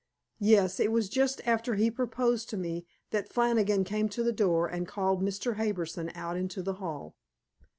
[0.39, 4.65] Yes, it was just after he proposed to me that Flannigan came to the door
[4.65, 5.57] and called Mr.
[5.57, 7.15] Harbison out into the hall.